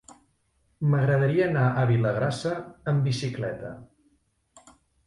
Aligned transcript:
M'agradaria 0.93 1.45
anar 1.49 1.67
a 1.83 1.85
Vilagrassa 1.91 2.57
amb 2.95 3.07
bicicleta. 3.11 3.79